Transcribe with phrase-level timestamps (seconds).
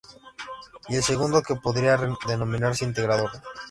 [0.89, 1.95] Y el segundo, que podría
[2.27, 3.29] denominarse integrador.